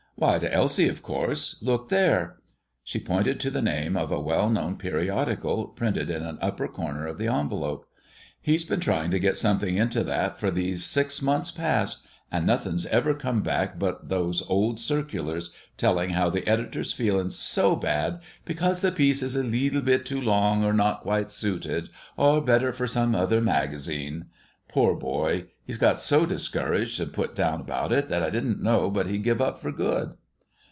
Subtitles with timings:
[0.15, 1.55] "Why, to Elsie, of course.
[1.63, 2.37] Look there!"
[2.83, 7.07] She pointed to the name of a well known periodical, printed in an upper corner
[7.07, 7.87] of the envelope.
[8.39, 12.85] "He's been trying to get something into that for these six months past, and nothin's
[12.85, 18.81] ever come back but those old circulars, telling how the editor's feelin' so bad, because
[18.81, 22.85] the piece is a leetle bit too long, or not quite suited, or better for
[22.85, 24.25] some other magazine!
[24.67, 28.89] Poor boy, he'd got so discouraged and put down 'bout it that I didn't know
[28.89, 30.13] but he'd give up for good."